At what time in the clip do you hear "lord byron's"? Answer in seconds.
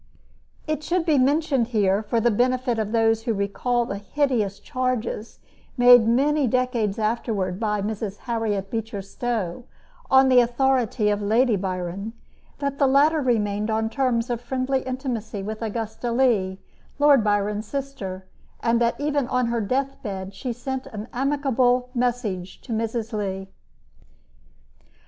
16.97-17.67